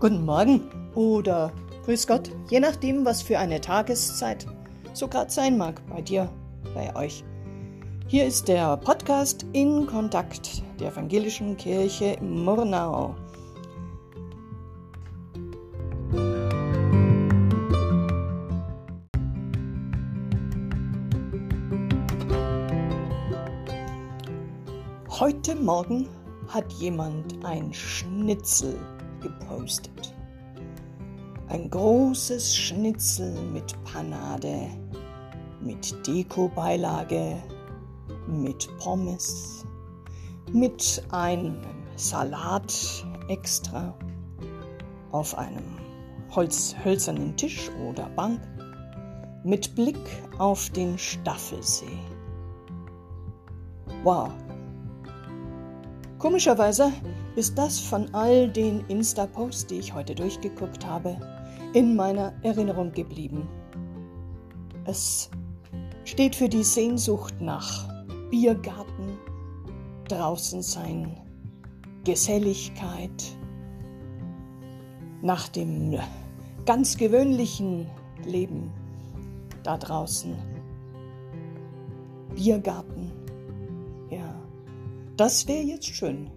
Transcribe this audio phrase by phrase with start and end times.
[0.00, 0.60] Guten Morgen
[0.94, 1.52] oder
[1.84, 4.46] Grüß Gott, je nachdem, was für eine Tageszeit
[4.92, 6.30] so gerade sein mag bei dir,
[6.72, 7.24] bei euch.
[8.06, 13.16] Hier ist der Podcast in Kontakt der Evangelischen Kirche Murnau.
[25.10, 26.08] Heute Morgen
[26.46, 28.78] hat jemand ein Schnitzel
[29.20, 30.14] gepostet.
[31.48, 34.68] Ein großes Schnitzel mit Panade,
[35.60, 37.36] mit Dekobeilage,
[38.26, 39.64] mit Pommes,
[40.52, 41.56] mit einem
[41.96, 43.94] Salat extra
[45.12, 45.78] auf einem
[46.34, 48.40] Holz, hölzernen Tisch oder Bank
[49.44, 49.98] mit Blick
[50.38, 51.86] auf den Staffelsee.
[54.02, 54.30] Wow,
[56.18, 56.92] Komischerweise
[57.36, 61.16] ist das von all den Insta-Posts, die ich heute durchgeguckt habe,
[61.74, 63.48] in meiner Erinnerung geblieben.
[64.84, 65.30] Es
[66.04, 67.88] steht für die Sehnsucht nach
[68.30, 69.16] Biergarten,
[70.08, 71.16] draußen sein,
[72.02, 73.36] Geselligkeit,
[75.22, 75.98] nach dem
[76.66, 77.86] ganz gewöhnlichen
[78.24, 78.72] Leben
[79.62, 80.36] da draußen.
[82.34, 83.17] Biergarten.
[85.18, 86.30] Das wäre jetzt schön.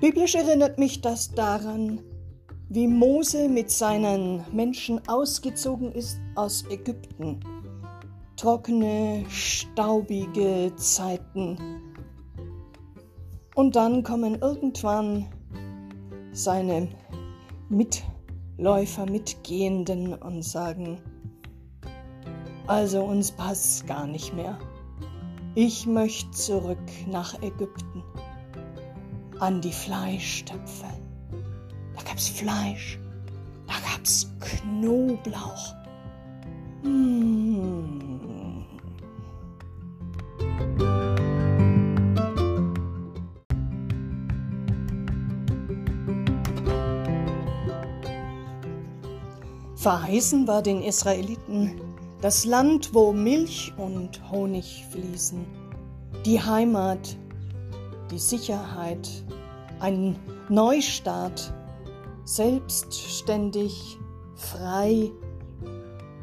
[0.00, 2.00] Biblisch erinnert mich das daran,
[2.68, 7.40] wie Mose mit seinen Menschen ausgezogen ist aus Ägypten.
[8.36, 11.58] Trockene, staubige Zeiten.
[13.56, 15.26] Und dann kommen irgendwann
[16.30, 16.90] seine
[17.70, 21.02] Mitläufer, Mitgehenden und sagen,
[22.68, 24.56] also uns passt gar nicht mehr.
[25.62, 28.02] Ich möchte zurück nach Ägypten,
[29.40, 30.86] an die Fleischtöpfe.
[31.94, 32.98] Da gab's Fleisch,
[33.66, 35.74] da gab's Knoblauch.
[36.82, 38.64] Mmh.
[49.76, 51.89] Verheißen war den Israeliten
[52.20, 55.46] das Land, wo Milch und Honig fließen,
[56.26, 57.16] die Heimat,
[58.10, 59.08] die Sicherheit,
[59.80, 61.54] ein Neustart,
[62.24, 63.98] selbstständig,
[64.34, 65.10] frei,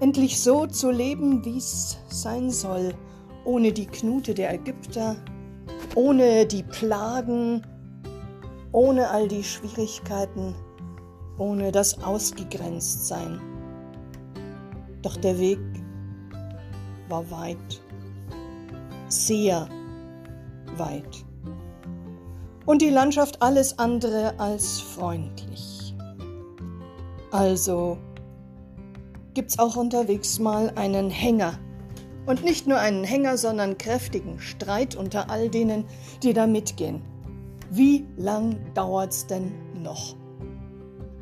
[0.00, 2.94] endlich so zu leben, wie es sein soll,
[3.44, 5.16] ohne die Knute der Ägypter,
[5.94, 7.62] ohne die Plagen,
[8.72, 10.54] ohne all die Schwierigkeiten,
[11.38, 13.40] ohne das Ausgegrenztsein.
[15.02, 15.60] Doch der Weg
[17.08, 17.82] war weit,
[19.08, 19.68] sehr
[20.76, 21.24] weit.
[22.66, 25.94] Und die Landschaft alles andere als freundlich.
[27.30, 27.98] Also
[29.34, 31.58] gibt's auch unterwegs mal einen Hänger.
[32.26, 35.84] Und nicht nur einen Hänger, sondern kräftigen Streit unter all denen,
[36.22, 37.02] die da mitgehen.
[37.70, 40.16] Wie lang dauert's denn noch?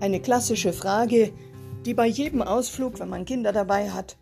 [0.00, 1.32] Eine klassische Frage,
[1.86, 4.16] die bei jedem Ausflug, wenn man Kinder dabei hat,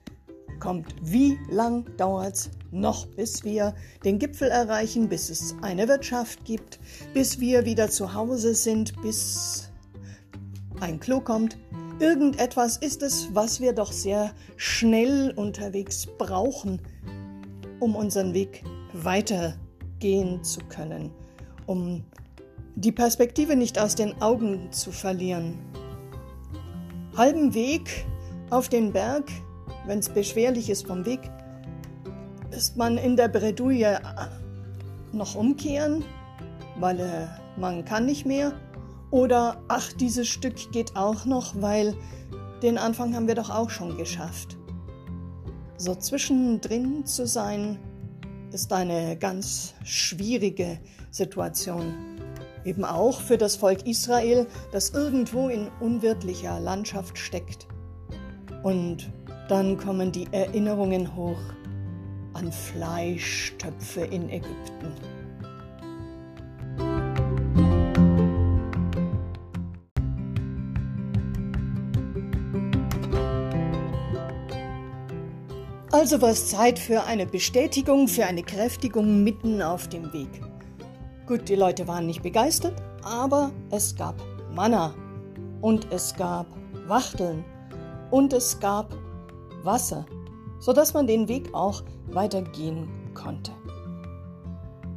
[0.59, 0.95] kommt.
[1.03, 3.75] Wie lang dauert es noch, bis wir
[4.05, 6.79] den Gipfel erreichen, bis es eine Wirtschaft gibt,
[7.15, 9.71] bis wir wieder zu Hause sind, bis
[10.81, 11.59] ein Klo kommt?
[12.01, 16.81] Irgendetwas ist es, was wir doch sehr schnell unterwegs brauchen,
[17.81, 21.11] um unseren Weg weitergehen zu können,
[21.67, 22.05] um
[22.77, 25.59] die Perspektive nicht aus den Augen zu verlieren.
[27.17, 28.07] Halben Weg
[28.51, 29.25] auf den Berg
[29.87, 31.21] wenn es beschwerlich ist vom Weg,
[32.51, 34.01] ist man in der Bredouille
[35.13, 36.05] noch umkehren,
[36.79, 37.27] weil äh,
[37.59, 38.53] man kann nicht mehr.
[39.11, 41.95] Oder ach, dieses Stück geht auch noch, weil
[42.63, 44.57] den Anfang haben wir doch auch schon geschafft.
[45.77, 47.79] So zwischendrin zu sein,
[48.53, 50.81] ist eine ganz schwierige
[51.11, 51.95] Situation.
[52.65, 57.69] Eben auch für das Volk Israel, das irgendwo in unwirtlicher Landschaft steckt.
[58.63, 59.11] Und
[59.49, 61.41] dann kommen die Erinnerungen hoch
[62.35, 64.93] an Fleischtöpfe in Ägypten.
[75.91, 80.29] Also war es Zeit für eine Bestätigung, für eine Kräftigung mitten auf dem Weg.
[81.27, 84.15] Gut, die Leute waren nicht begeistert, aber es gab
[84.55, 84.95] Manna
[85.61, 86.47] und es gab
[86.87, 87.45] Wachteln
[88.11, 88.95] und es gab
[89.69, 90.07] Wasser,
[90.61, 93.53] sodass man den Weg auch weitergehen konnte.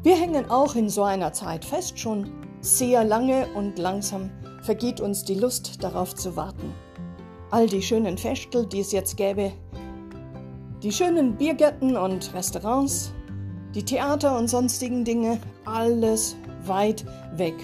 [0.02, 2.32] Wir hängen auch in so einer Zeit fest, schon
[2.62, 4.32] sehr lange und langsam
[4.62, 6.74] vergeht uns die Lust darauf zu warten.
[7.50, 9.52] All die schönen Festel, die es jetzt gäbe,
[10.82, 13.12] die schönen Biergärten und Restaurants,
[13.76, 17.56] die Theater und sonstigen Dinge, alles weit weg.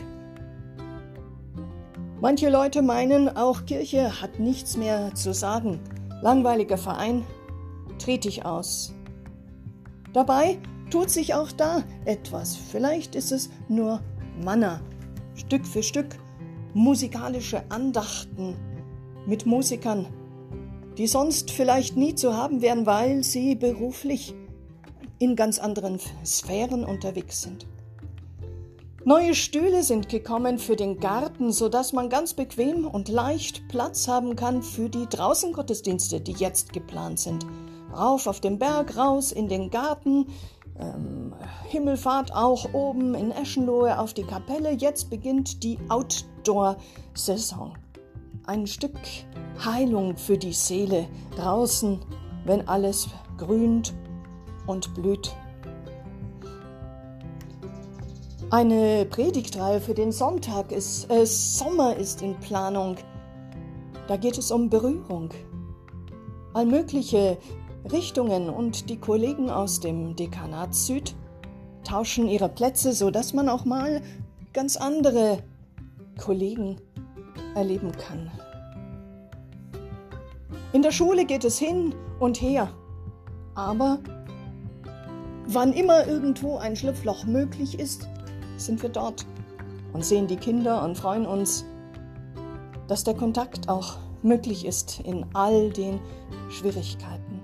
[2.20, 5.80] Manche Leute meinen, auch Kirche hat nichts mehr zu sagen.
[6.22, 7.24] Langweiliger Verein,
[8.00, 8.94] trete ich aus.
[10.14, 10.58] Dabei
[10.90, 12.56] tut sich auch da etwas.
[12.56, 14.02] Vielleicht ist es nur
[14.44, 14.82] Manna.
[15.36, 16.18] Stück für Stück
[16.74, 18.56] musikalische Andachten
[19.26, 20.08] mit Musikern,
[20.98, 24.34] die sonst vielleicht nie zu haben wären, weil sie beruflich
[25.20, 27.68] in ganz anderen Sphären unterwegs sind.
[29.08, 34.36] Neue Stühle sind gekommen für den Garten, sodass man ganz bequem und leicht Platz haben
[34.36, 37.46] kann für die Draußengottesdienste, die jetzt geplant sind.
[37.96, 40.26] Rauf auf den Berg, raus in den Garten,
[40.78, 41.34] ähm,
[41.70, 44.72] Himmelfahrt auch oben in Eschenlohe auf die Kapelle.
[44.72, 47.78] Jetzt beginnt die Outdoor-Saison.
[48.46, 49.00] Ein Stück
[49.64, 51.08] Heilung für die Seele
[51.38, 52.02] draußen,
[52.44, 53.08] wenn alles
[53.38, 53.94] grünt
[54.66, 55.34] und blüht.
[58.50, 62.96] Eine Predigtreihe für den Sonntag ist, äh, Sommer ist in Planung.
[64.08, 65.32] Da geht es um Berührung.
[66.54, 67.38] Allmögliche
[67.92, 71.14] Richtungen und die Kollegen aus dem Dekanat Süd
[71.84, 74.02] tauschen ihre Plätze, sodass man auch mal
[74.54, 75.40] ganz andere
[76.18, 76.78] Kollegen
[77.54, 78.32] erleben kann.
[80.72, 82.70] In der Schule geht es hin und her,
[83.56, 84.00] aber
[85.48, 88.08] wann immer irgendwo ein Schlupfloch möglich ist,
[88.58, 89.26] sind wir dort
[89.94, 91.66] und sehen die Kinder und freuen uns,
[92.88, 96.00] dass der Kontakt auch möglich ist in all den
[96.50, 97.42] Schwierigkeiten.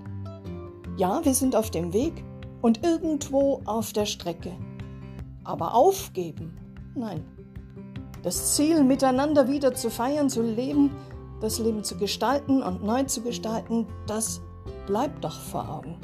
[0.96, 2.24] Ja, wir sind auf dem Weg
[2.62, 4.52] und irgendwo auf der Strecke.
[5.42, 6.56] Aber aufgeben?
[6.94, 7.24] Nein.
[8.22, 10.90] Das Ziel, miteinander wieder zu feiern, zu leben,
[11.40, 14.40] das Leben zu gestalten und neu zu gestalten, das
[14.86, 15.96] bleibt doch vor Augen.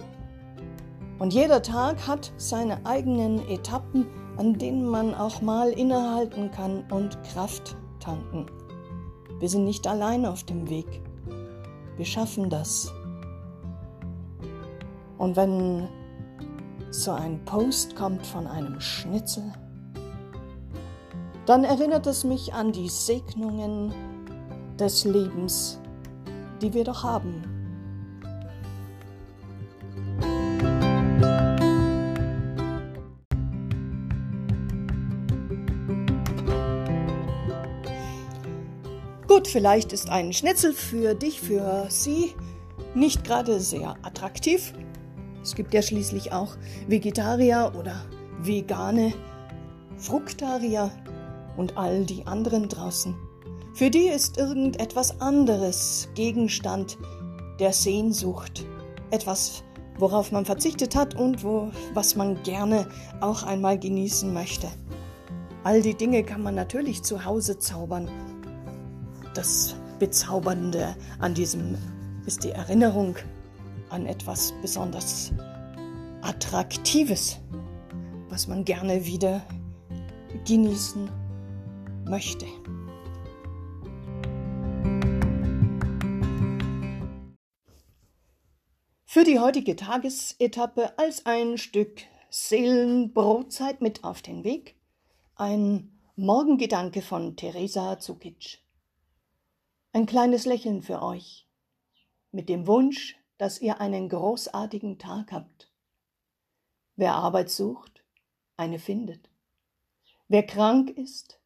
[1.18, 4.06] Und jeder Tag hat seine eigenen Etappen,
[4.40, 8.46] an denen man auch mal innehalten kann und Kraft tanken.
[9.38, 11.02] Wir sind nicht allein auf dem Weg.
[11.98, 12.90] Wir schaffen das.
[15.18, 15.86] Und wenn
[16.90, 19.52] so ein Post kommt von einem Schnitzel,
[21.44, 23.92] dann erinnert es mich an die Segnungen
[24.78, 25.78] des Lebens,
[26.62, 27.59] die wir doch haben.
[39.30, 42.34] Gut, vielleicht ist ein Schnitzel für dich, für sie
[42.96, 44.72] nicht gerade sehr attraktiv,
[45.40, 46.56] es gibt ja schließlich auch
[46.88, 48.04] Vegetarier oder
[48.40, 49.12] Vegane,
[49.98, 50.90] Fruktarier
[51.56, 53.14] und all die anderen draußen.
[53.72, 56.98] Für die ist irgendetwas anderes Gegenstand
[57.60, 58.66] der Sehnsucht,
[59.12, 59.62] etwas,
[59.96, 62.88] worauf man verzichtet hat und wo, was man gerne
[63.20, 64.66] auch einmal genießen möchte.
[65.62, 68.10] All die Dinge kann man natürlich zu Hause zaubern.
[69.40, 71.78] Das Bezaubernde an diesem
[72.26, 73.16] ist die Erinnerung
[73.88, 75.32] an etwas besonders
[76.20, 77.38] Attraktives,
[78.28, 79.40] was man gerne wieder
[80.46, 81.10] genießen
[82.04, 82.44] möchte.
[89.06, 94.74] Für die heutige Tagesetappe als ein Stück Seelenbrotzeit mit auf den Weg
[95.34, 98.58] ein Morgengedanke von Teresa Zukic.
[99.92, 101.48] Ein kleines Lächeln für euch
[102.30, 105.72] mit dem Wunsch, dass ihr einen großartigen Tag habt.
[106.94, 108.04] Wer Arbeit sucht,
[108.56, 109.28] eine findet.
[110.28, 111.40] Wer krank ist,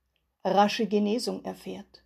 [0.45, 2.05] rasche Genesung erfährt.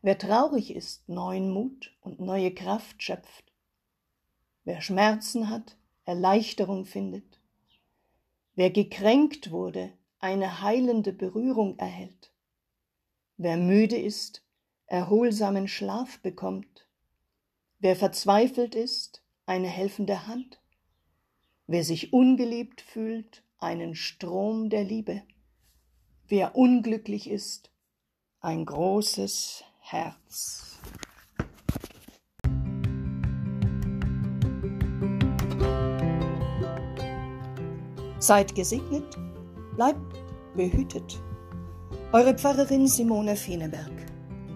[0.00, 3.52] Wer traurig ist, neuen Mut und neue Kraft schöpft.
[4.64, 5.76] Wer Schmerzen hat,
[6.06, 7.38] Erleichterung findet.
[8.54, 12.32] Wer gekränkt wurde, eine heilende Berührung erhält.
[13.36, 14.42] Wer müde ist,
[14.90, 16.86] erholsamen Schlaf bekommt.
[17.78, 20.60] Wer verzweifelt ist, eine helfende Hand.
[21.66, 25.22] Wer sich ungeliebt fühlt, einen Strom der Liebe.
[26.26, 27.70] Wer unglücklich ist,
[28.40, 30.78] ein großes Herz.
[38.18, 39.16] Seid gesegnet,
[39.76, 40.18] bleibt
[40.56, 41.22] behütet.
[42.12, 43.99] Eure Pfarrerin Simone Feneberg.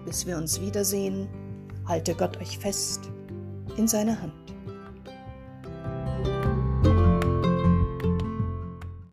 [0.05, 1.27] Bis wir uns wiedersehen,
[1.87, 3.11] halte Gott euch fest
[3.77, 4.54] in seiner Hand.